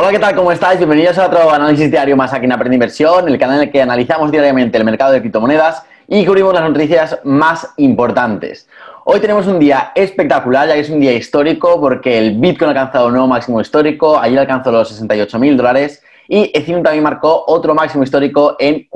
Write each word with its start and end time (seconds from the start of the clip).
Hola, 0.00 0.12
¿qué 0.12 0.20
tal? 0.20 0.36
¿Cómo 0.36 0.52
estáis? 0.52 0.78
Bienvenidos 0.78 1.18
a 1.18 1.26
otro 1.26 1.50
análisis 1.50 1.90
diario 1.90 2.16
más 2.16 2.32
aquí 2.32 2.44
en 2.44 2.52
Aprende 2.52 2.76
Inversión, 2.76 3.26
el 3.28 3.36
canal 3.36 3.56
en 3.56 3.62
el 3.64 3.72
que 3.72 3.82
analizamos 3.82 4.30
diariamente 4.30 4.78
el 4.78 4.84
mercado 4.84 5.10
de 5.10 5.18
criptomonedas 5.18 5.82
y 6.06 6.24
cubrimos 6.24 6.54
las 6.54 6.70
noticias 6.70 7.18
más 7.24 7.74
importantes. 7.78 8.68
Hoy 9.04 9.18
tenemos 9.18 9.48
un 9.48 9.58
día 9.58 9.90
espectacular, 9.96 10.68
ya 10.68 10.74
que 10.74 10.80
es 10.82 10.90
un 10.90 11.00
día 11.00 11.14
histórico 11.14 11.80
porque 11.80 12.16
el 12.16 12.38
Bitcoin 12.38 12.68
ha 12.68 12.74
alcanzado 12.80 13.08
un 13.08 13.14
nuevo 13.14 13.26
máximo 13.26 13.60
histórico, 13.60 14.16
ayer 14.16 14.38
alcanzó 14.38 14.70
los 14.70 14.88
68 14.88 15.36
mil 15.40 15.56
dólares 15.56 16.00
y 16.28 16.44
Ethereum 16.54 16.84
también 16.84 17.02
marcó 17.02 17.42
otro 17.48 17.74
máximo 17.74 18.04
histórico 18.04 18.54
en 18.60 18.86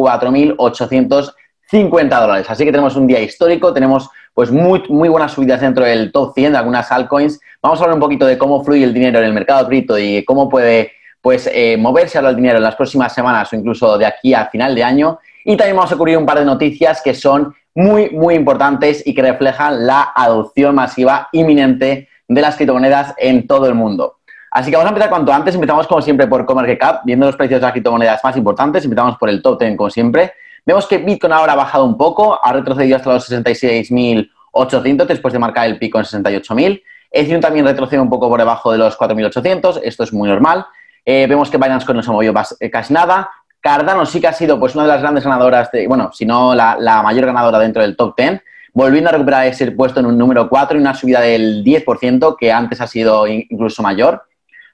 4.850 1.72 2.20
dólares. 2.20 2.46
Así 2.50 2.64
que 2.64 2.70
tenemos 2.70 2.96
un 2.96 3.06
día 3.06 3.20
histórico, 3.20 3.72
tenemos 3.72 4.10
pues 4.34 4.50
muy, 4.50 4.82
muy 4.88 5.08
buenas 5.08 5.32
subidas 5.32 5.60
dentro 5.60 5.84
del 5.84 6.12
top 6.12 6.34
100 6.34 6.52
de 6.52 6.58
algunas 6.58 6.90
altcoins. 6.90 7.40
Vamos 7.62 7.80
a 7.80 7.84
hablar 7.84 7.94
un 7.94 8.00
poquito 8.00 8.26
de 8.26 8.38
cómo 8.38 8.62
fluye 8.64 8.84
el 8.84 8.94
dinero 8.94 9.18
en 9.18 9.24
el 9.24 9.32
mercado 9.32 9.66
cripto 9.66 9.98
y 9.98 10.24
cómo 10.24 10.48
puede 10.48 10.92
pues, 11.20 11.48
eh, 11.52 11.76
moverse 11.78 12.18
ahora 12.18 12.30
el 12.30 12.36
dinero 12.36 12.56
en 12.56 12.62
las 12.62 12.76
próximas 12.76 13.14
semanas 13.14 13.52
o 13.52 13.56
incluso 13.56 13.98
de 13.98 14.06
aquí 14.06 14.34
a 14.34 14.46
final 14.46 14.74
de 14.74 14.84
año. 14.84 15.18
Y 15.44 15.56
también 15.56 15.76
vamos 15.76 15.92
a 15.92 15.96
cubrir 15.96 16.16
un 16.16 16.26
par 16.26 16.38
de 16.38 16.44
noticias 16.44 17.02
que 17.02 17.14
son 17.14 17.54
muy, 17.74 18.10
muy 18.10 18.34
importantes 18.34 19.06
y 19.06 19.14
que 19.14 19.22
reflejan 19.22 19.86
la 19.86 20.12
adopción 20.14 20.74
masiva 20.74 21.28
inminente 21.32 22.08
de 22.28 22.40
las 22.40 22.56
criptomonedas 22.56 23.14
en 23.18 23.46
todo 23.46 23.66
el 23.66 23.74
mundo. 23.74 24.18
Así 24.50 24.70
que 24.70 24.76
vamos 24.76 24.88
a 24.88 24.90
empezar 24.90 25.10
cuanto 25.10 25.32
antes. 25.32 25.54
Empezamos 25.54 25.86
como 25.86 26.02
siempre 26.02 26.26
por 26.26 26.44
CoMarketCap, 26.44 27.04
viendo 27.04 27.26
los 27.26 27.36
precios 27.36 27.60
de 27.60 27.66
las 27.66 27.72
criptomonedas 27.72 28.22
más 28.22 28.36
importantes. 28.36 28.84
Empezamos 28.84 29.16
por 29.16 29.30
el 29.30 29.40
top 29.42 29.58
10 29.60 29.76
como 29.76 29.88
siempre. 29.88 30.32
Vemos 30.64 30.86
que 30.86 30.98
Bitcoin 30.98 31.32
ahora 31.32 31.54
ha 31.54 31.56
bajado 31.56 31.84
un 31.84 31.96
poco, 31.96 32.38
ha 32.42 32.52
retrocedido 32.52 32.96
hasta 32.96 33.12
los 33.12 33.30
66.800 33.30 35.06
después 35.06 35.32
de 35.32 35.38
marcar 35.38 35.66
el 35.66 35.78
pico 35.78 35.98
en 35.98 36.04
68.000. 36.04 36.82
Ethereum 37.10 37.40
también 37.40 37.66
retrocede 37.66 38.00
un 38.00 38.08
poco 38.08 38.28
por 38.28 38.38
debajo 38.38 38.72
de 38.72 38.78
los 38.78 38.96
4.800, 38.98 39.80
esto 39.82 40.04
es 40.04 40.12
muy 40.12 40.28
normal. 40.28 40.66
Eh, 41.04 41.26
vemos 41.28 41.50
que 41.50 41.58
Binance 41.58 41.84
Coin 41.84 41.96
no 41.96 42.02
se 42.02 42.10
movió 42.10 42.32
eh, 42.60 42.70
casi 42.70 42.92
nada. 42.92 43.28
Cardano 43.60 44.06
sí 44.06 44.20
que 44.20 44.28
ha 44.28 44.32
sido 44.32 44.58
pues, 44.58 44.74
una 44.74 44.84
de 44.84 44.90
las 44.90 45.02
grandes 45.02 45.24
ganadoras, 45.24 45.70
bueno, 45.88 46.10
si 46.12 46.24
no 46.24 46.54
la, 46.54 46.76
la, 46.78 47.02
mayor 47.02 47.26
ganadora 47.26 47.58
dentro 47.58 47.82
del 47.82 47.96
top 47.96 48.14
10, 48.16 48.40
volviendo 48.72 49.10
a 49.10 49.12
recuperar 49.12 49.46
ese 49.46 49.70
puesto 49.72 50.00
en 50.00 50.06
un 50.06 50.16
número 50.16 50.48
4 50.48 50.76
y 50.76 50.80
una 50.80 50.94
subida 50.94 51.20
del 51.20 51.62
10%, 51.64 52.36
que 52.38 52.52
antes 52.52 52.80
ha 52.80 52.86
sido 52.86 53.26
incluso 53.26 53.82
mayor. 53.82 54.22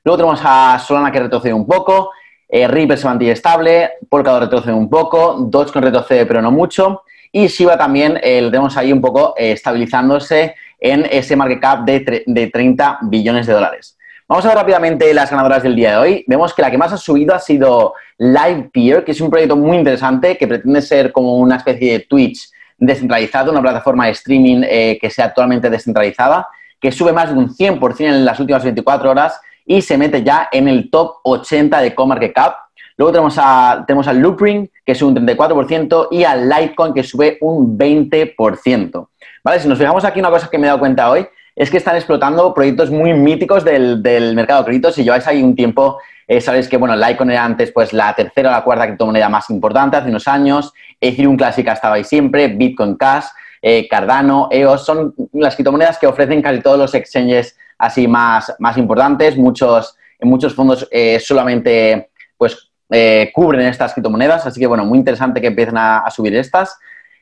Luego 0.04 0.16
tenemos 0.16 0.40
a 0.44 0.78
Solana 0.78 1.10
que 1.10 1.20
retrocede 1.20 1.52
un 1.52 1.66
poco, 1.66 2.12
eh, 2.48 2.66
Ripple 2.66 2.96
se 2.96 3.06
mantiene 3.06 3.34
estable, 3.34 3.90
Polkadot 4.08 4.42
retrocede 4.42 4.72
un 4.72 4.88
poco, 4.88 5.36
Dogecoin 5.38 5.84
retrocede 5.84 6.24
pero 6.24 6.40
no 6.40 6.50
mucho 6.50 7.02
y 7.30 7.46
Shiba 7.46 7.76
también 7.76 8.18
eh, 8.22 8.40
lo 8.40 8.50
tenemos 8.50 8.76
ahí 8.76 8.90
un 8.90 9.02
poco 9.02 9.34
eh, 9.36 9.52
estabilizándose 9.52 10.54
en 10.80 11.06
ese 11.10 11.36
market 11.36 11.60
cap 11.60 11.84
de, 11.84 12.24
de 12.26 12.46
30 12.46 13.00
billones 13.02 13.46
de 13.46 13.52
dólares. 13.52 13.98
Vamos 14.26 14.44
a 14.44 14.48
ver 14.48 14.58
rápidamente 14.58 15.12
las 15.12 15.30
ganadoras 15.30 15.62
del 15.62 15.74
día 15.74 15.92
de 15.92 15.96
hoy. 15.96 16.24
Vemos 16.26 16.54
que 16.54 16.62
la 16.62 16.70
que 16.70 16.78
más 16.78 16.92
ha 16.92 16.96
subido 16.96 17.34
ha 17.34 17.38
sido 17.38 17.94
LivePeer, 18.18 19.04
que 19.04 19.12
es 19.12 19.20
un 19.20 19.30
proyecto 19.30 19.56
muy 19.56 19.76
interesante 19.76 20.36
que 20.36 20.46
pretende 20.46 20.82
ser 20.82 21.12
como 21.12 21.36
una 21.36 21.56
especie 21.56 21.92
de 21.92 22.00
Twitch 22.00 22.50
descentralizado, 22.78 23.50
una 23.50 23.62
plataforma 23.62 24.06
de 24.06 24.12
streaming 24.12 24.60
que 24.60 25.10
sea 25.10 25.26
actualmente 25.26 25.70
descentralizada, 25.70 26.46
que 26.78 26.92
sube 26.92 27.12
más 27.12 27.30
de 27.30 27.38
un 27.38 27.48
100% 27.48 28.00
en 28.00 28.24
las 28.24 28.38
últimas 28.38 28.62
24 28.62 29.10
horas 29.10 29.40
y 29.68 29.82
se 29.82 29.98
mete 29.98 30.24
ya 30.24 30.48
en 30.50 30.66
el 30.66 30.90
top 30.90 31.16
80 31.22 31.80
de 31.82 31.94
CoMarketCap. 31.94 32.56
Luego 32.96 33.12
tenemos, 33.12 33.36
a, 33.38 33.84
tenemos 33.86 34.08
al 34.08 34.18
Loopring, 34.18 34.68
que 34.84 34.94
sube 34.94 35.10
un 35.10 35.26
34%, 35.26 36.08
y 36.10 36.24
al 36.24 36.48
Litecoin, 36.48 36.94
que 36.94 37.04
sube 37.04 37.38
un 37.42 37.78
20%. 37.78 39.08
¿Vale? 39.44 39.60
Si 39.60 39.68
nos 39.68 39.78
fijamos 39.78 40.04
aquí, 40.04 40.18
una 40.18 40.30
cosa 40.30 40.48
que 40.50 40.58
me 40.58 40.66
he 40.66 40.68
dado 40.68 40.80
cuenta 40.80 41.08
hoy 41.10 41.28
es 41.54 41.70
que 41.70 41.76
están 41.76 41.96
explotando 41.96 42.54
proyectos 42.54 42.90
muy 42.90 43.12
míticos 43.12 43.62
del, 43.64 44.00
mercado 44.34 44.60
de 44.60 44.66
crédito. 44.66 44.90
Si 44.90 45.04
lleváis 45.04 45.26
ahí 45.26 45.42
un 45.42 45.54
tiempo, 45.54 45.98
eh, 46.26 46.40
sabéis 46.40 46.66
que, 46.66 46.76
bueno, 46.76 46.96
Litecoin 46.96 47.30
era 47.30 47.44
antes 47.44 47.70
pues 47.70 47.92
la 47.92 48.14
tercera 48.14 48.48
o 48.48 48.52
la 48.52 48.64
cuarta 48.64 48.86
criptomoneda 48.86 49.28
más 49.28 49.50
importante 49.50 49.96
hace 49.96 50.08
unos 50.08 50.26
años. 50.26 50.72
Ethereum 51.00 51.36
Clásica 51.36 51.74
estaba 51.74 51.96
ahí 51.96 52.04
siempre, 52.04 52.48
Bitcoin 52.48 52.96
Cash, 52.96 53.26
eh, 53.60 53.86
Cardano, 53.88 54.48
EOS, 54.50 54.86
son 54.86 55.14
las 55.34 55.56
criptomonedas 55.56 55.98
que 55.98 56.06
ofrecen 56.06 56.40
casi 56.40 56.60
todos 56.60 56.78
los 56.78 56.94
exchanges 56.94 57.56
así 57.78 58.06
más, 58.08 58.54
más 58.58 58.76
importantes. 58.76 59.36
Muchos, 59.36 59.96
en 60.18 60.28
muchos 60.28 60.54
fondos 60.54 60.86
eh, 60.90 61.18
solamente 61.20 62.10
pues, 62.36 62.70
eh, 62.90 63.30
cubren 63.34 63.66
estas 63.66 63.92
criptomonedas, 63.92 64.46
así 64.46 64.60
que 64.60 64.66
bueno, 64.66 64.84
muy 64.84 64.98
interesante 64.98 65.40
que 65.40 65.46
empiecen 65.46 65.76
a, 65.78 66.04
subir 66.10 66.34
estas. 66.34 66.76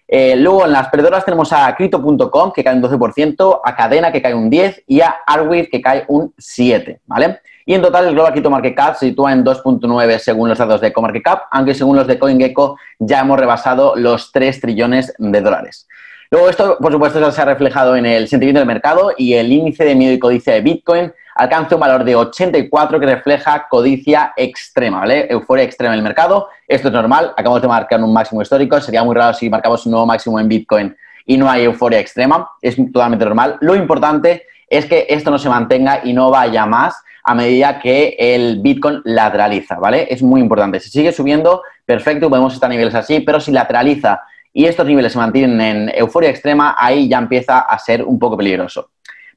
Eh, 0.08 0.36
luego 0.36 0.64
en 0.64 0.72
las 0.72 0.88
perdedoras 0.88 1.24
tenemos 1.24 1.52
a 1.52 1.74
Crypto.com 1.74 2.52
que 2.52 2.62
cae 2.62 2.76
un 2.76 2.82
12%, 2.82 3.60
a 3.64 3.76
Cadena 3.76 4.12
que 4.12 4.22
cae 4.22 4.34
un 4.34 4.50
10% 4.50 4.84
y 4.86 5.00
a 5.00 5.16
Arwit 5.26 5.68
que 5.68 5.80
cae 5.80 6.04
un 6.08 6.32
7%, 6.34 7.00
¿vale? 7.06 7.40
Y 7.68 7.74
en 7.74 7.82
total 7.82 8.06
el 8.06 8.12
Global 8.12 8.30
Crypto 8.30 8.48
Market 8.48 8.76
Cap 8.76 8.94
se 8.94 9.06
sitúa 9.06 9.32
en 9.32 9.44
2.9 9.44 10.18
según 10.20 10.48
los 10.48 10.56
datos 10.56 10.80
de 10.80 10.92
CoMarketCap, 10.92 11.48
aunque 11.50 11.74
según 11.74 11.96
los 11.96 12.06
de 12.06 12.16
CoinGecko 12.16 12.78
ya 13.00 13.20
hemos 13.22 13.40
rebasado 13.40 13.96
los 13.96 14.30
3 14.30 14.60
trillones 14.60 15.12
de 15.18 15.40
dólares. 15.40 15.88
Luego 16.30 16.48
esto, 16.50 16.78
por 16.80 16.92
supuesto, 16.92 17.30
se 17.30 17.40
ha 17.40 17.44
reflejado 17.44 17.96
en 17.96 18.06
el 18.06 18.28
sentimiento 18.28 18.58
del 18.60 18.66
mercado 18.66 19.12
y 19.16 19.34
el 19.34 19.52
índice 19.52 19.84
de 19.84 19.94
miedo 19.94 20.12
y 20.12 20.18
codicia 20.18 20.54
de 20.54 20.60
Bitcoin 20.60 21.12
alcanza 21.36 21.76
un 21.76 21.80
valor 21.80 22.02
de 22.02 22.16
84 22.16 22.98
que 22.98 23.06
refleja 23.06 23.66
codicia 23.68 24.32
extrema, 24.36 25.00
¿vale? 25.00 25.26
Euforia 25.30 25.64
extrema 25.64 25.94
en 25.94 25.98
el 25.98 26.04
mercado. 26.04 26.48
Esto 26.66 26.88
es 26.88 26.94
normal, 26.94 27.32
acabamos 27.36 27.62
de 27.62 27.68
marcar 27.68 28.02
un 28.02 28.12
máximo 28.12 28.42
histórico, 28.42 28.80
sería 28.80 29.04
muy 29.04 29.14
raro 29.14 29.34
si 29.34 29.48
marcamos 29.48 29.84
un 29.86 29.92
nuevo 29.92 30.06
máximo 30.06 30.40
en 30.40 30.48
Bitcoin 30.48 30.96
y 31.26 31.36
no 31.36 31.50
hay 31.50 31.64
euforia 31.64 31.98
extrema, 31.98 32.50
es 32.62 32.76
totalmente 32.76 33.24
normal. 33.24 33.58
Lo 33.60 33.74
importante 33.74 34.46
es 34.68 34.86
que 34.86 35.06
esto 35.08 35.30
no 35.30 35.38
se 35.38 35.48
mantenga 35.48 36.00
y 36.04 36.12
no 36.12 36.30
vaya 36.30 36.66
más 36.66 36.96
a 37.22 37.34
medida 37.34 37.80
que 37.80 38.16
el 38.18 38.60
Bitcoin 38.60 39.02
lateraliza, 39.04 39.76
¿vale? 39.78 40.06
Es 40.10 40.22
muy 40.22 40.40
importante. 40.40 40.80
Si 40.80 40.90
sigue 40.90 41.12
subiendo, 41.12 41.62
perfecto, 41.84 42.30
podemos 42.30 42.54
estar 42.54 42.70
a 42.70 42.72
niveles 42.72 42.94
así, 42.94 43.20
pero 43.20 43.40
si 43.40 43.50
lateraliza 43.52 44.22
y 44.56 44.64
estos 44.64 44.86
niveles 44.86 45.12
se 45.12 45.18
mantienen 45.18 45.60
en 45.60 45.92
euforia 45.94 46.30
extrema, 46.30 46.74
ahí 46.78 47.10
ya 47.10 47.18
empieza 47.18 47.58
a 47.58 47.78
ser 47.78 48.02
un 48.02 48.18
poco 48.18 48.38
peligroso. 48.38 48.88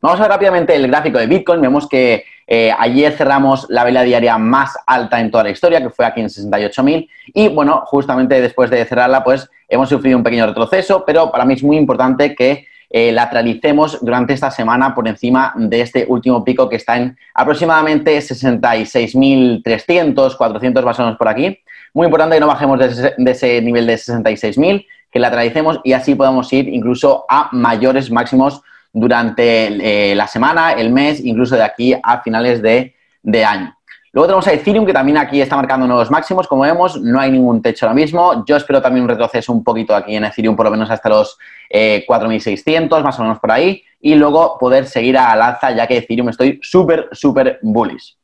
Vamos 0.01 0.17
a 0.17 0.23
ver 0.23 0.31
rápidamente 0.31 0.73
el 0.73 0.87
gráfico 0.87 1.19
de 1.19 1.27
Bitcoin. 1.27 1.59
Vemos 1.59 1.89
que 1.89 2.23
eh, 2.47 2.71
ayer 2.79 3.11
cerramos 3.11 3.65
la 3.67 3.83
vela 3.83 4.03
diaria 4.03 4.37
más 4.37 4.77
alta 4.87 5.19
en 5.19 5.29
toda 5.29 5.43
la 5.43 5.49
historia, 5.49 5.81
que 5.81 5.89
fue 5.89 6.05
aquí 6.05 6.21
en 6.21 6.27
68.000. 6.27 7.09
Y 7.33 7.49
bueno, 7.49 7.83
justamente 7.85 8.39
después 8.39 8.69
de 8.69 8.85
cerrarla, 8.85 9.21
pues 9.21 9.49
hemos 9.67 9.89
sufrido 9.89 10.17
un 10.17 10.23
pequeño 10.23 10.45
retroceso, 10.45 11.03
pero 11.05 11.33
para 11.33 11.43
mí 11.43 11.55
es 11.55 11.63
muy 11.63 11.75
importante 11.75 12.33
que 12.33 12.67
eh, 12.89 13.11
lateralicemos 13.11 13.99
durante 14.01 14.31
esta 14.31 14.51
semana 14.51 14.95
por 14.95 15.05
encima 15.05 15.51
de 15.57 15.81
este 15.81 16.05
último 16.07 16.45
pico 16.45 16.69
que 16.69 16.77
está 16.77 16.95
en 16.95 17.17
aproximadamente 17.33 18.17
66.300, 18.19 20.37
400 20.37 20.85
más 20.85 20.97
o 20.97 21.03
menos 21.03 21.17
por 21.17 21.27
aquí. 21.27 21.59
Muy 21.93 22.05
importante 22.05 22.37
que 22.37 22.39
no 22.39 22.47
bajemos 22.47 22.79
de 22.79 22.85
ese, 22.85 23.15
de 23.17 23.31
ese 23.31 23.61
nivel 23.61 23.85
de 23.85 23.95
66.000 23.95 24.85
la 25.19 25.31
tralicemos 25.31 25.79
y 25.83 25.93
así 25.93 26.15
podemos 26.15 26.51
ir 26.53 26.67
incluso 26.69 27.25
a 27.29 27.49
mayores 27.51 28.11
máximos 28.11 28.61
durante 28.91 30.11
eh, 30.11 30.15
la 30.15 30.27
semana, 30.27 30.73
el 30.73 30.91
mes, 30.91 31.23
incluso 31.23 31.55
de 31.55 31.63
aquí 31.63 31.95
a 32.01 32.21
finales 32.21 32.61
de, 32.61 32.95
año. 33.45 33.75
Luego 34.11 34.25
tenemos 34.27 34.47
a 34.47 34.53
Ethereum, 34.53 34.85
que 34.85 34.93
también 34.93 35.17
aquí 35.17 35.39
está 35.39 35.55
marcando 35.55 35.85
nuevos 35.85 36.09
máximos, 36.09 36.47
como 36.47 36.63
vemos, 36.63 36.99
no 36.99 37.19
hay 37.19 37.31
ningún 37.31 37.61
techo 37.61 37.85
ahora 37.85 37.93
mismo. 37.93 38.43
Yo 38.47 38.55
espero 38.55 38.81
también 38.81 39.03
un 39.03 39.09
retroceso 39.09 39.53
un 39.53 39.63
poquito 39.63 39.95
aquí 39.95 40.15
en 40.15 40.25
Ethereum, 40.25 40.55
por 40.55 40.65
lo 40.65 40.71
menos 40.71 40.89
hasta 40.89 41.09
los 41.09 41.37
4.600, 41.71 42.99
eh, 42.99 43.03
más 43.03 43.19
o 43.19 43.21
menos 43.21 43.39
por 43.39 43.51
ahí, 43.51 43.83
y 44.01 44.15
luego 44.15 44.57
poder 44.57 44.87
seguir 44.87 45.17
al 45.17 45.39
alza, 45.41 45.71
ya 45.71 45.85
que 45.85 45.97
Ethereum 45.97 46.29
estoy 46.29 46.59
súper, 46.63 47.09
súper 47.11 47.59
bullish. 47.61 48.17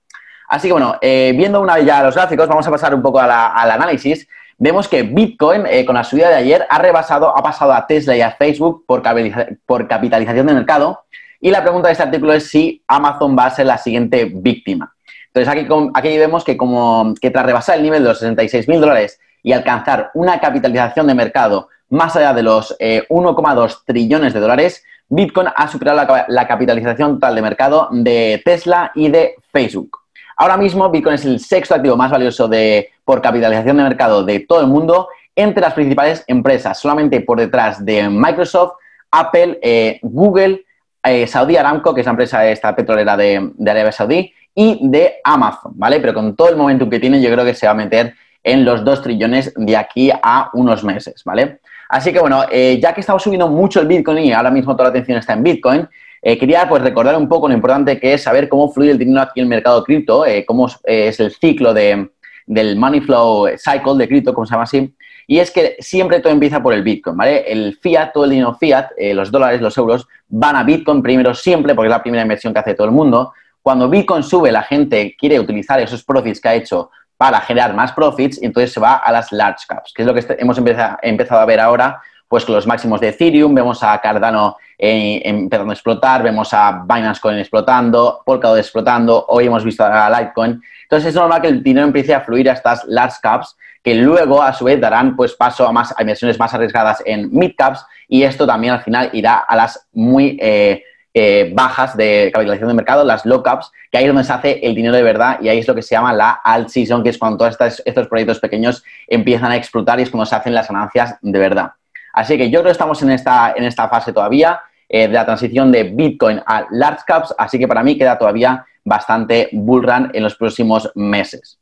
Así 0.47 0.67
que 0.67 0.73
bueno, 0.73 0.95
eh, 1.01 1.33
viendo 1.35 1.62
una 1.62 1.75
vez 1.75 1.85
ya 1.85 2.03
los 2.03 2.16
gráficos, 2.16 2.47
vamos 2.47 2.67
a 2.67 2.72
pasar 2.72 2.94
un 2.95 3.01
poco 3.01 3.19
al 3.19 3.31
análisis 3.31 4.27
vemos 4.58 4.88
que 4.88 5.04
Bitcoin, 5.04 5.66
eh, 5.66 5.86
con 5.86 5.96
la 5.96 6.04
subida 6.04 6.30
de 6.30 6.36
ayer, 6.36 6.66
ha 6.70 6.80
rebasado, 6.80 7.38
ha 7.38 7.44
pasado 7.44 7.74
a 7.74 7.86
Tesla 7.88 8.16
y 8.16 8.22
a 8.22 8.32
Facebook 8.32 8.86
por, 8.88 9.02
capitalización 9.02 10.48
de 10.48 10.54
mercado. 10.54 11.02
Y 11.40 11.52
la 11.52 11.62
pregunta 11.62 11.88
de 11.88 11.94
este 11.94 12.04
artículo 12.04 12.34
es 12.34 12.50
si 12.50 12.82
Amazon 12.88 13.38
va 13.38 13.46
a 13.46 13.52
ser 13.52 13.66
la 13.66 13.78
siguiente 13.78 14.26
víctima. 14.34 14.96
Entonces, 15.28 15.52
aquí, 15.52 15.68
aquí 15.94 16.18
vemos 16.18 16.44
que, 16.44 16.56
como, 16.56 17.14
que 17.20 17.30
tras 17.30 17.46
rebasar 17.46 17.78
el 17.78 17.84
nivel 17.84 18.04
de 18.04 18.10
los 18.10 18.19
66 18.19 18.68
mil 18.69 18.80
dólares 18.80 19.19
y 19.44 19.52
alcanzar 19.52 20.12
una 20.13 20.40
capitalización 20.40 21.08
de 21.08 21.13
mercado 21.13 21.68
más 21.90 22.16
allá 22.16 22.34
de 22.34 22.42
los 22.42 22.75
1,2 22.80 23.72
eh, 23.72 23.75
trillones 23.86 24.34
de 24.34 24.40
dólares, 24.40 24.84
Bitcoin 25.08 25.50
ha 25.56 25.68
superado 25.68 25.98
la, 25.98 26.25
la 26.28 26.48
capitalización 26.48 27.16
total 27.16 27.36
de 27.36 27.42
mercado 27.44 27.90
de 27.92 28.42
Tesla 28.44 28.92
y 28.96 29.10
de 29.10 29.36
Facebook. 29.51 30.00
Ahora 30.38 30.58
mismo 30.58 30.90
Bitcoin 30.90 31.16
es 31.16 31.25
el 31.25 31.40
sexto 31.40 31.75
activo 31.75 31.96
más 31.96 32.10
valioso 32.10 32.48
de, 32.48 32.90
por 33.06 33.22
capitalización 33.22 33.78
de 33.78 33.84
mercado 33.84 34.25
de 34.25 34.42
todo 34.42 34.60
el 34.62 34.68
mundo 34.68 35.07
entre 35.36 35.62
las 35.62 35.74
principales 35.74 36.24
empresas, 36.28 36.80
solamente 36.80 37.22
por 37.22 37.40
detrás 37.40 37.84
de 37.86 38.10
Microsoft, 38.10 38.74
Apple, 39.12 39.60
eh, 39.62 40.00
Google, 40.02 40.66
eh, 41.04 41.28
Saudi 41.28 41.57
Aramco, 41.57 41.94
que 41.94 42.02
es 42.02 42.06
la 42.06 42.12
empresa 42.12 42.48
esta 42.48 42.75
petrolera 42.75 43.16
de, 43.16 43.52
Arabia 43.62 43.92
Saudí, 43.92 44.34
y 44.54 44.80
de 44.90 45.16
Amazon, 45.24 45.74
¿vale? 45.75 46.00
Pero 46.00 46.13
con 46.13 46.36
todo 46.36 46.50
el 46.50 46.56
momentum 46.56 46.90
que 46.90 47.00
tiene, 47.00 47.22
yo 47.22 47.30
creo 47.31 47.44
que 47.44 47.54
se 47.54 47.66
va 47.66 47.74
a 47.74 47.75
meter 47.75 48.16
en 48.42 48.63
los 48.63 48.86
2 48.86 49.02
trillones 49.02 49.54
de 49.56 49.75
aquí 49.75 50.10
a 50.12 50.50
unos 50.54 50.84
meses, 50.84 51.22
¿vale? 51.25 51.60
Así 51.90 52.13
que 52.13 52.19
bueno, 52.19 52.44
eh, 52.50 52.80
ya 52.81 52.94
que 52.94 53.01
estamos 53.01 53.22
subiendo 53.22 53.50
mucho 53.50 53.81
el 53.81 53.88
Bitcoin 53.88 54.19
y 54.19 54.31
ahora 54.31 54.50
mismo 54.50 54.74
toda 54.74 54.86
la 54.86 54.90
atención 54.92 55.18
está 55.18 55.34
en 55.34 55.44
Bitcoin, 55.44 55.88
quería 56.24 56.68
pues 56.68 56.81
recordar 56.81 57.16
un 57.18 57.30
poco 57.30 57.48
lo 57.48 57.54
importante 57.54 58.00
que 58.00 58.16
es 58.16 58.24
saber 58.24 58.50
cómo 58.50 58.72
fluye 58.72 58.90
el 58.90 58.98
dinero 58.98 59.22
aquí 59.22 59.42
en 59.42 59.44
el 59.44 59.50
mercado 59.50 59.84
cripto, 59.84 60.25
cómo 60.48 60.68
es 60.84 61.19
el 61.19 61.31
ciclo 61.31 61.72
de, 61.72 62.10
del 62.45 62.75
money 62.75 63.01
flow 63.01 63.47
cycle 63.57 63.95
de 63.97 64.07
cripto, 64.07 64.33
como 64.33 64.45
se 64.45 64.51
llama 64.51 64.63
así. 64.63 64.94
Y 65.27 65.39
es 65.39 65.50
que 65.50 65.75
siempre 65.80 66.19
todo 66.19 66.31
empieza 66.31 66.62
por 66.62 66.74
el 66.74 66.83
Bitcoin, 66.83 67.18
¿vale? 67.18 67.51
El 67.51 67.77
fiat, 67.81 68.12
todo 68.13 68.25
el 68.25 68.30
dinero 68.30 68.53
fiat, 68.53 68.89
los 69.13 69.31
dólares, 69.31 69.59
los 69.59 69.75
euros, 69.77 70.07
van 70.27 70.56
a 70.56 70.63
Bitcoin 70.63 71.01
primero 71.01 71.33
siempre, 71.33 71.74
porque 71.74 71.88
es 71.88 71.92
la 71.92 72.03
primera 72.03 72.21
inversión 72.21 72.53
que 72.53 72.59
hace 72.59 72.75
todo 72.75 72.86
el 72.86 72.94
mundo. 72.94 73.33
Cuando 73.62 73.89
Bitcoin 73.89 74.21
sube, 74.21 74.51
la 74.51 74.62
gente 74.62 75.15
quiere 75.18 75.39
utilizar 75.39 75.80
esos 75.80 76.03
profits 76.03 76.39
que 76.39 76.47
ha 76.50 76.53
hecho 76.53 76.92
para 77.18 77.39
generar 77.42 77.74
más 77.74 77.94
profits 77.94 78.39
y 78.39 78.45
entonces 78.45 78.74
se 78.74 78.80
va 78.80 78.98
a 78.98 79.12
las 79.12 79.31
large 79.31 79.65
caps, 79.68 79.91
que 79.95 80.03
es 80.03 80.07
lo 80.07 80.13
que 80.13 80.24
hemos 80.38 80.57
empezado 80.57 81.39
a 81.41 81.45
ver 81.45 81.59
ahora, 81.59 82.00
pues 82.36 82.44
con 82.44 82.56
los 82.56 82.68
máximos 82.68 83.00
de 83.00 83.08
Ethereum, 83.08 83.56
vemos 83.56 83.82
a 83.82 83.98
Cardano 84.02 84.58
empezando 84.78 85.72
a 85.72 85.74
explotar, 85.74 86.22
vemos 86.22 86.54
a 86.54 86.84
Binance 86.84 87.22
Coin 87.22 87.38
explotando, 87.38 88.24
Polkadot 88.26 88.58
explotando, 88.58 89.24
hoy 89.30 89.46
hemos 89.46 89.64
visto 89.64 89.86
a 89.86 90.10
Litecoin. 90.10 90.62
Entonces 90.84 91.08
es 91.12 91.16
normal 91.16 91.42
que 91.42 91.48
el 91.48 91.64
dinero 91.64 91.88
empiece 91.88 92.14
a 92.14 92.20
fluir 92.20 92.50
a 92.50 92.54
estas 92.54 92.84
large 92.90 93.20
caps, 93.22 93.56
que 93.82 93.96
luego 93.96 94.42
a 94.42 94.52
su 94.52 94.66
vez 94.66 94.82
darán 94.82 95.16
pues 95.16 95.34
paso 95.34 95.66
a 95.66 95.72
más 95.72 95.98
a 95.98 96.02
inversiones 96.02 96.38
más 96.38 96.54
arriesgadas 96.54 97.02
en 97.06 97.30
mid 97.32 97.54
caps 97.58 97.86
y 98.10 98.24
esto 98.24 98.46
también 98.46 98.74
al 98.74 98.82
final 98.82 99.10
irá 99.14 99.36
a 99.36 99.56
las 99.56 99.88
muy 99.94 100.38
eh, 100.42 100.84
eh, 101.14 101.54
bajas 101.56 101.96
de 101.96 102.32
capitalización 102.34 102.68
de 102.68 102.74
mercado, 102.74 103.06
las 103.06 103.26
low 103.26 103.42
caps, 103.42 103.72
que 103.90 103.98
ahí 103.98 104.04
es 104.04 104.10
donde 104.10 104.26
se 104.26 104.34
hace 104.34 104.60
el 104.62 104.76
dinero 104.76 104.94
de 104.94 105.04
verdad 105.04 105.38
y 105.40 105.48
ahí 105.48 105.60
es 105.60 105.68
lo 105.70 105.74
que 105.74 105.82
se 105.82 105.96
llama 105.96 106.12
la 106.12 106.32
alt 106.32 106.68
season, 106.68 107.02
que 107.02 107.12
es 107.12 107.18
cuando 107.18 107.38
todos 107.38 107.58
estos, 107.86 108.08
proyectos 108.10 108.42
pequeños 108.42 108.84
empiezan 109.08 109.54
a 109.54 109.56
explotar 109.56 109.98
y 110.02 110.04
es 110.04 110.10
cuando 110.10 110.26
se 110.26 110.36
hacen 110.36 110.54
las 110.54 110.68
ganancias 110.68 111.16
de 111.22 111.40
verdad. 111.40 111.72
Así 112.15 112.38
que 112.38 112.50
yo 112.50 112.59
creo 112.59 112.69
que 112.69 112.71
estamos 112.71 113.01
en 113.03 113.12
esta, 113.12 113.53
en 113.56 113.65
esta 113.65 113.89
fase 113.89 114.13
todavía 114.13 114.62
eh, 114.88 115.07
de 115.09 115.13
la 115.13 115.25
transición 115.25 115.69
de 115.69 115.83
Bitcoin 115.83 116.41
a 116.45 116.65
large 116.71 117.03
caps, 117.06 117.35
así 117.38 117.59
que 117.59 117.67
para 117.67 117.83
mí 117.83 117.97
queda 117.97 118.17
todavía 118.17 118.65
bastante 118.85 119.50
bull 119.51 119.83
run 119.83 120.12
en 120.13 120.23
los 120.23 120.35
próximos 120.35 120.89
meses. 120.95 121.59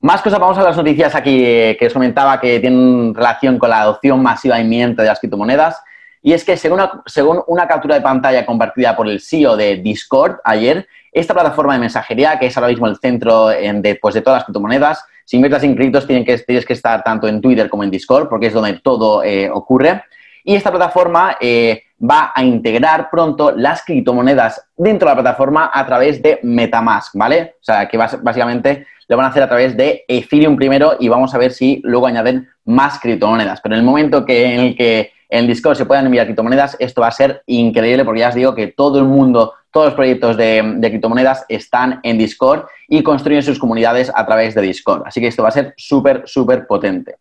Más 0.00 0.20
cosas, 0.20 0.38
vamos 0.38 0.58
a 0.58 0.62
las 0.62 0.76
noticias 0.76 1.14
aquí 1.14 1.42
eh, 1.42 1.76
que 1.80 1.86
os 1.86 1.94
comentaba 1.94 2.38
que 2.38 2.60
tienen 2.60 3.14
relación 3.14 3.58
con 3.58 3.70
la 3.70 3.80
adopción 3.80 4.22
masiva 4.22 4.60
inminente 4.60 5.00
de 5.00 5.08
las 5.08 5.18
criptomonedas. 5.18 5.82
Y 6.22 6.34
es 6.34 6.44
que 6.44 6.58
según 6.58 6.80
una, 6.80 7.02
según 7.06 7.42
una 7.46 7.66
captura 7.66 7.94
de 7.94 8.02
pantalla 8.02 8.44
compartida 8.44 8.94
por 8.94 9.08
el 9.08 9.20
CEO 9.20 9.56
de 9.56 9.76
Discord 9.76 10.40
ayer, 10.44 10.86
esta 11.12 11.32
plataforma 11.32 11.72
de 11.72 11.78
mensajería, 11.78 12.38
que 12.38 12.46
es 12.46 12.56
ahora 12.56 12.68
mismo 12.68 12.86
el 12.86 12.98
centro 12.98 13.48
de, 13.48 13.98
pues, 14.02 14.14
de 14.14 14.20
todas 14.20 14.40
las 14.40 14.44
criptomonedas, 14.44 15.04
si 15.26 15.36
inviertes 15.36 15.64
en 15.64 15.74
criptos 15.74 16.06
tienes 16.06 16.24
que, 16.24 16.38
tienes 16.38 16.64
que 16.64 16.72
estar 16.72 17.02
tanto 17.02 17.26
en 17.26 17.40
Twitter 17.40 17.68
como 17.68 17.82
en 17.82 17.90
Discord, 17.90 18.28
porque 18.28 18.46
es 18.46 18.52
donde 18.52 18.78
todo 18.78 19.24
eh, 19.24 19.50
ocurre. 19.50 20.04
Y 20.44 20.54
esta 20.54 20.70
plataforma 20.70 21.36
eh, 21.40 21.82
va 22.00 22.32
a 22.32 22.44
integrar 22.44 23.10
pronto 23.10 23.50
las 23.50 23.84
criptomonedas 23.84 24.68
dentro 24.76 25.08
de 25.08 25.16
la 25.16 25.22
plataforma 25.22 25.70
a 25.74 25.84
través 25.84 26.22
de 26.22 26.38
Metamask, 26.44 27.16
¿vale? 27.16 27.56
O 27.60 27.64
sea, 27.64 27.88
que 27.88 27.98
básicamente 27.98 28.86
lo 29.08 29.16
van 29.16 29.26
a 29.26 29.30
hacer 29.30 29.42
a 29.42 29.48
través 29.48 29.76
de 29.76 30.04
Ethereum 30.06 30.56
primero 30.56 30.96
y 31.00 31.08
vamos 31.08 31.34
a 31.34 31.38
ver 31.38 31.52
si 31.52 31.80
luego 31.82 32.06
añaden 32.06 32.48
más 32.64 33.00
criptomonedas. 33.00 33.60
Pero 33.60 33.74
en 33.74 33.80
el 33.80 33.84
momento 33.84 34.24
que, 34.24 34.54
en 34.54 34.60
el 34.60 34.76
que 34.76 35.10
en 35.28 35.46
Discord 35.46 35.76
se 35.76 35.86
puedan 35.86 36.06
enviar 36.06 36.26
criptomonedas, 36.26 36.76
esto 36.78 37.00
va 37.00 37.08
a 37.08 37.12
ser 37.12 37.42
increíble 37.46 38.04
porque 38.04 38.20
ya 38.20 38.28
os 38.28 38.34
digo 38.34 38.54
que 38.54 38.68
todo 38.68 38.98
el 38.98 39.04
mundo, 39.04 39.54
todos 39.70 39.86
los 39.86 39.94
proyectos 39.94 40.36
de, 40.36 40.78
criptomonedas 40.80 41.44
están 41.48 42.00
en 42.02 42.18
Discord 42.18 42.66
y 42.88 43.02
construyen 43.02 43.42
sus 43.42 43.58
comunidades 43.58 44.10
a 44.14 44.24
través 44.24 44.54
de 44.54 44.62
Discord. 44.62 45.02
Así 45.06 45.20
que 45.20 45.26
esto 45.26 45.42
va 45.42 45.48
a 45.48 45.52
ser 45.52 45.74
súper, 45.76 46.22
súper 46.26 46.66
potente. 46.66 47.16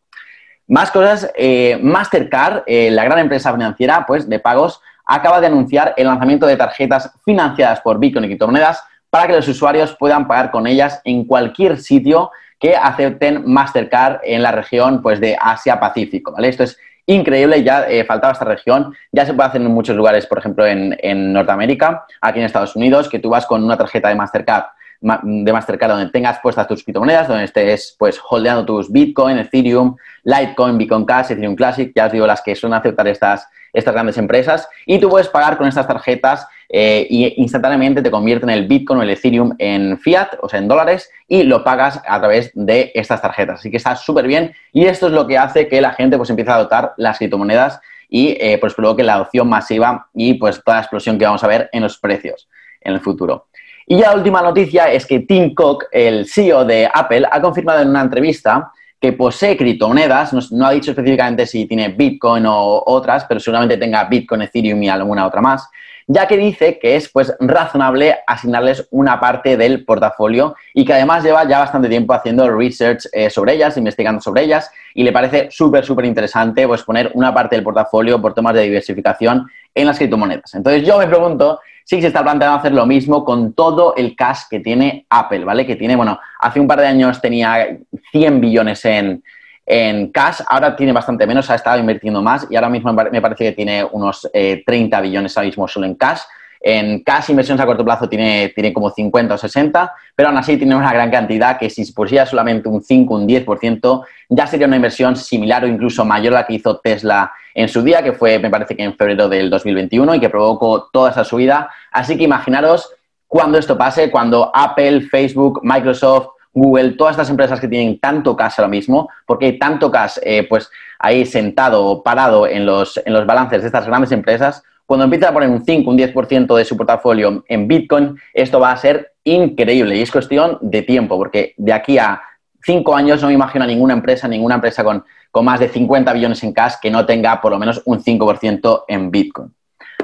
Más 0.67 0.91
cosas, 0.91 1.31
eh, 1.35 1.79
Mastercard, 1.81 2.63
eh, 2.65 2.89
la 2.91 3.03
gran 3.03 3.19
empresa 3.19 3.51
financiera 3.51 4.05
pues, 4.07 4.27
de 4.27 4.39
pagos, 4.39 4.81
acaba 5.05 5.39
de 5.39 5.47
anunciar 5.47 5.93
el 5.97 6.07
lanzamiento 6.07 6.47
de 6.47 6.57
tarjetas 6.57 7.11
financiadas 7.23 7.81
por 7.81 7.99
Bitcoin 7.99 8.25
y 8.25 8.29
criptomonedas 8.29 8.83
para 9.09 9.27
que 9.27 9.33
los 9.33 9.47
usuarios 9.47 9.95
puedan 9.97 10.27
pagar 10.27 10.51
con 10.51 10.67
ellas 10.67 11.01
en 11.03 11.25
cualquier 11.25 11.77
sitio 11.77 12.31
que 12.59 12.75
acepten 12.75 13.43
Mastercard 13.45 14.19
en 14.23 14.41
la 14.41 14.51
región 14.51 15.01
pues, 15.01 15.19
de 15.19 15.37
Asia-Pacífico. 15.39 16.31
¿vale? 16.31 16.49
Esto 16.49 16.63
es 16.63 16.77
increíble, 17.07 17.63
ya 17.63 17.87
eh, 17.87 18.03
faltaba 18.05 18.33
esta 18.33 18.45
región, 18.45 18.95
ya 19.11 19.25
se 19.25 19.33
puede 19.33 19.49
hacer 19.49 19.61
en 19.61 19.67
muchos 19.67 19.95
lugares, 19.95 20.25
por 20.25 20.39
ejemplo 20.39 20.65
en, 20.65 20.97
en, 21.01 21.33
Norteamérica, 21.33 22.05
aquí 22.21 22.39
en 22.39 22.45
Estados 22.45 22.75
Unidos, 22.75 23.09
que 23.09 23.19
tú 23.19 23.29
vas 23.29 23.45
con 23.45 23.63
una 23.63 23.77
tarjeta 23.77 24.09
de 24.09 24.15
Mastercard 24.15 24.65
de 25.01 25.53
Mastercard 25.53 25.91
donde 25.91 26.09
tengas 26.11 26.39
puestas 26.39 26.67
tus 26.67 26.83
criptomonedas, 26.83 27.27
donde 27.27 27.43
estés 27.43 27.95
pues 27.99 28.19
holdeando 28.29 28.65
tus 28.65 28.91
Bitcoin, 28.91 29.37
Ethereum, 29.37 29.95
Litecoin, 30.23 30.77
Bitcoin 30.77 31.05
Cash, 31.05 31.31
Ethereum 31.31 31.55
Classic, 31.55 31.91
ya 31.95 32.07
os 32.07 32.11
digo 32.11 32.25
las 32.25 32.41
que 32.41 32.55
suelen 32.55 32.77
aceptar 32.77 33.07
estas, 33.07 33.47
estas 33.73 33.93
grandes 33.93 34.17
empresas, 34.17 34.67
y 34.85 34.99
tú 34.99 35.09
puedes 35.09 35.27
pagar 35.27 35.57
con 35.57 35.67
estas 35.67 35.87
tarjetas 35.87 36.47
eh, 36.69 37.05
y 37.09 37.41
instantáneamente 37.41 38.01
te 38.01 38.11
convierten 38.11 38.49
el 38.49 38.67
Bitcoin 38.67 38.99
o 38.99 39.03
el 39.03 39.09
Ethereum 39.09 39.55
en 39.59 39.97
fiat, 39.99 40.37
o 40.41 40.49
sea, 40.49 40.59
en 40.59 40.67
dólares, 40.67 41.09
y 41.27 41.43
lo 41.43 41.63
pagas 41.63 42.01
a 42.07 42.19
través 42.19 42.51
de 42.53 42.91
estas 42.95 43.21
tarjetas. 43.21 43.59
Así 43.59 43.71
que 43.71 43.77
está 43.77 43.95
súper 43.95 44.27
bien 44.27 44.53
y 44.73 44.85
esto 44.85 45.07
es 45.07 45.13
lo 45.13 45.27
que 45.27 45.37
hace 45.37 45.67
que 45.67 45.81
la 45.81 45.93
gente 45.93 46.17
pues 46.17 46.29
empiece 46.29 46.51
a 46.51 46.55
adoptar 46.55 46.93
las 46.97 47.17
criptomonedas 47.17 47.79
y 48.09 48.37
eh, 48.39 48.57
pues 48.59 48.73
provoque 48.73 49.03
la 49.03 49.15
adopción 49.15 49.49
masiva 49.49 50.07
y 50.13 50.35
pues 50.35 50.63
toda 50.63 50.77
la 50.77 50.81
explosión 50.81 51.17
que 51.17 51.25
vamos 51.25 51.43
a 51.43 51.47
ver 51.47 51.69
en 51.71 51.83
los 51.83 51.97
precios 51.97 52.47
en 52.81 52.93
el 52.93 52.99
futuro. 52.99 53.47
Y 53.87 53.99
ya 53.99 54.09
la 54.09 54.17
última 54.17 54.41
noticia 54.41 54.91
es 54.91 55.05
que 55.05 55.19
Tim 55.19 55.53
Cook, 55.53 55.85
el 55.91 56.25
CEO 56.27 56.65
de 56.65 56.89
Apple, 56.91 57.27
ha 57.31 57.41
confirmado 57.41 57.81
en 57.81 57.89
una 57.89 58.01
entrevista 58.01 58.71
que 58.99 59.13
posee 59.13 59.57
criptomonedas, 59.57 60.51
no, 60.51 60.65
ha 60.65 60.71
dicho 60.71 60.91
específicamente 60.91 61.45
si 61.45 61.65
tiene 61.65 61.89
Bitcoin 61.89 62.45
o 62.45 62.83
otras, 62.85 63.25
pero 63.25 63.39
seguramente 63.39 63.77
tenga 63.77 64.03
Bitcoin, 64.05 64.43
Ethereum 64.43 64.81
y 64.81 64.89
alguna 64.89 65.27
otra 65.27 65.41
más, 65.41 65.69
ya 66.07 66.27
que 66.27 66.37
dice 66.37 66.77
que 66.79 66.95
es 66.95 67.09
pues 67.09 67.33
razonable 67.39 68.15
asignarles 68.27 68.87
una 68.91 69.19
parte 69.19 69.57
del 69.57 69.83
portafolio 69.85 70.55
y 70.73 70.85
que 70.85 70.93
además 70.93 71.23
lleva 71.23 71.47
ya 71.47 71.59
bastante 71.59 71.89
tiempo 71.89 72.13
haciendo 72.13 72.49
research 72.49 73.07
eh, 73.11 73.29
sobre 73.29 73.53
ellas, 73.53 73.75
investigando 73.77 74.21
sobre 74.21 74.43
ellas 74.43 74.69
y 74.93 75.03
le 75.03 75.11
parece 75.11 75.49
súper, 75.49 75.83
súper 75.83 76.05
interesante 76.05 76.67
pues 76.67 76.83
poner 76.83 77.11
una 77.15 77.33
parte 77.33 77.55
del 77.55 77.63
portafolio 77.63 78.21
por 78.21 78.33
temas 78.33 78.53
de 78.53 78.61
diversificación 78.61 79.49
en 79.73 79.87
las 79.87 79.97
criptomonedas. 79.97 80.53
Entonces 80.53 80.85
yo 80.85 80.97
me 80.99 81.07
pregunto 81.07 81.59
si 81.83 82.01
se 82.01 82.07
está 82.07 82.23
planteando 82.23 82.57
hacer 82.57 82.71
lo 82.71 82.87
mismo 82.87 83.23
con 83.23 83.53
todo 83.53 83.95
el 83.95 84.15
cash 84.15 84.41
que 84.49 84.59
tiene 84.59 85.05
Apple, 85.07 85.45
¿vale? 85.45 85.67
Que 85.67 85.75
tiene, 85.75 85.95
bueno, 85.95 86.19
hace 86.39 86.59
un 86.59 86.67
par 86.67 86.81
de 86.81 86.87
años 86.87 87.21
tenía 87.21 87.77
100 88.11 88.41
billones 88.41 88.83
en, 88.85 89.23
en 89.65 90.11
cash, 90.11 90.41
ahora 90.47 90.75
tiene 90.75 90.93
bastante 90.93 91.25
menos, 91.25 91.49
ha 91.49 91.55
estado 91.55 91.79
invirtiendo 91.79 92.21
más 92.21 92.47
y 92.49 92.55
ahora 92.55 92.69
mismo 92.69 92.93
me 92.93 93.21
parece 93.21 93.45
que 93.45 93.51
tiene 93.53 93.83
unos 93.83 94.29
30 94.31 94.33
eh, 94.33 95.01
billones 95.01 95.35
ahora 95.35 95.47
mismo 95.47 95.67
solo 95.67 95.85
en 95.85 95.95
cash. 95.95 96.21
En 96.67 97.03
cash 97.03 97.29
inversiones 97.29 97.61
a 97.61 97.65
corto 97.67 97.85
plazo 97.85 98.09
tiene, 98.09 98.51
tiene 98.55 98.73
como 98.73 98.89
50 98.89 99.35
o 99.35 99.37
60, 99.37 99.93
pero 100.15 100.29
aún 100.29 100.37
así 100.37 100.57
tiene 100.57 100.75
una 100.75 100.91
gran 100.91 101.11
cantidad 101.11 101.59
que 101.59 101.69
si 101.69 101.91
pusiera 101.91 102.25
solamente 102.25 102.67
un 102.67 102.81
5, 102.81 103.13
un 103.13 103.27
10%, 103.27 104.05
ya 104.29 104.47
sería 104.47 104.65
una 104.65 104.77
inversión 104.77 105.15
similar 105.15 105.63
o 105.63 105.67
incluso 105.67 106.03
mayor 106.05 106.33
a 106.33 106.37
la 106.37 106.47
que 106.47 106.53
hizo 106.53 106.79
Tesla 106.79 107.31
en 107.53 107.69
su 107.69 107.83
día, 107.83 108.03
que 108.03 108.13
fue, 108.13 108.39
me 108.39 108.49
parece 108.49 108.75
que 108.75 108.83
en 108.83 108.95
febrero 108.95 109.29
del 109.29 109.49
2021 109.51 110.15
y 110.15 110.19
que 110.19 110.29
provocó 110.29 110.89
toda 110.91 111.11
esa 111.11 111.23
subida. 111.23 111.69
Así 111.91 112.17
que 112.17 112.23
imaginaros 112.23 112.89
cuando 113.27 113.59
esto 113.59 113.77
pase, 113.77 114.09
cuando 114.09 114.51
Apple, 114.51 115.01
Facebook, 115.01 115.59
Microsoft, 115.63 116.29
Google, 116.55 116.93
todas 116.93 117.11
estas 117.11 117.29
empresas 117.29 117.59
que 117.59 117.67
tienen 117.67 117.99
tanto 117.99 118.35
cash 118.35 118.55
ahora 118.57 118.69
mismo, 118.69 119.09
porque 119.27 119.45
hay 119.45 119.59
tanto 119.59 119.91
cash 119.91 120.17
eh, 120.23 120.47
pues 120.49 120.71
ahí 120.97 121.25
sentado 121.25 121.85
o 121.85 122.01
parado 122.01 122.47
en 122.47 122.65
los, 122.65 122.99
en 123.05 123.13
los 123.13 123.25
balances 123.25 123.61
de 123.61 123.67
estas 123.67 123.85
grandes 123.85 124.11
empresas, 124.13 124.63
cuando 124.85 125.03
empiezan 125.03 125.29
a 125.29 125.33
poner 125.33 125.49
un 125.49 125.65
5, 125.65 125.89
un 125.89 125.97
10% 125.97 126.55
de 126.55 126.65
su 126.65 126.77
portafolio 126.77 127.43
en 127.47 127.67
Bitcoin, 127.67 128.17
esto 128.33 128.59
va 128.59 128.71
a 128.71 128.77
ser 128.77 129.13
increíble 129.23 129.97
y 129.97 130.01
es 130.01 130.11
cuestión 130.11 130.57
de 130.61 130.81
tiempo, 130.83 131.17
porque 131.17 131.53
de 131.57 131.73
aquí 131.73 131.97
a 131.97 132.21
cinco 132.63 132.95
años 132.95 133.21
no 133.21 133.27
me 133.27 133.33
imagino 133.33 133.63
a 133.63 133.67
ninguna 133.67 133.93
empresa, 133.93 134.27
ninguna 134.27 134.55
empresa 134.55 134.83
con, 134.83 135.03
con 135.31 135.43
más 135.43 135.59
de 135.59 135.69
50 135.69 136.13
billones 136.13 136.43
en 136.43 136.53
cash 136.53 136.75
que 136.81 136.89
no 136.89 137.05
tenga 137.05 137.41
por 137.41 137.51
lo 137.51 137.59
menos 137.59 137.81
un 137.85 138.01
5% 138.01 138.83
en 138.87 139.11
Bitcoin. 139.11 139.53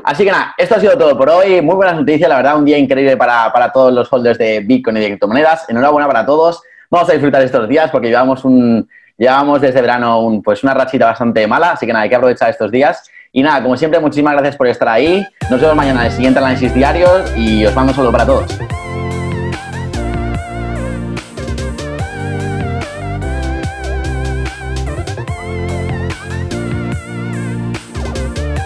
Así 0.03 0.23
que 0.23 0.31
nada, 0.31 0.53
esto 0.57 0.75
ha 0.75 0.79
sido 0.79 0.97
todo 0.97 1.17
por 1.17 1.29
hoy. 1.29 1.61
Muy 1.61 1.75
buenas 1.75 1.95
noticias, 1.95 2.27
la 2.29 2.37
verdad, 2.37 2.57
un 2.57 2.65
día 2.65 2.77
increíble 2.77 3.17
para, 3.17 3.71
todos 3.71 3.93
los 3.93 4.11
holders 4.11 4.37
de 4.37 4.61
Bitcoin 4.61 4.97
y 4.97 5.01
de 5.01 5.07
criptomonedas. 5.07 5.69
Enhorabuena 5.69 6.07
para 6.07 6.25
todos. 6.25 6.61
Vamos 6.89 7.09
a 7.09 7.13
disfrutar 7.13 7.41
estos 7.41 7.67
días 7.69 7.89
porque 7.91 8.07
llevamos, 8.07 8.43
un, 8.43 8.89
llevamos 9.17 9.61
desde 9.61 9.81
verano 9.81 10.21
un, 10.21 10.41
pues 10.41 10.63
una 10.63 10.73
rachita 10.73 11.05
bastante 11.05 11.45
mala, 11.47 11.71
así 11.71 11.85
que 11.85 11.93
nada, 11.93 12.03
hay 12.03 12.09
que 12.09 12.15
aprovechar 12.15 12.49
estos 12.49 12.71
días. 12.71 13.09
Y 13.31 13.43
nada, 13.43 13.63
como 13.63 13.77
siempre, 13.77 13.99
muchísimas 13.99 14.33
gracias 14.33 14.57
por 14.57 14.67
estar 14.67 14.89
ahí. 14.89 15.25
Nos 15.49 15.61
vemos 15.61 15.75
mañana 15.75 16.01
en 16.01 16.07
el 16.07 16.11
siguiente 16.11 16.39
análisis 16.39 16.73
diario 16.73 17.07
y 17.37 17.65
os 17.65 17.73
mando 17.75 17.93
solo 17.93 18.11
para 18.11 18.25
todos. 18.25 18.80